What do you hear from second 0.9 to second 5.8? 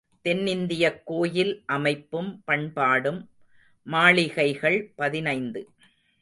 கோயில் அமைப்பும் பண்பாடும் மாளிகைகள் பதினைந்து.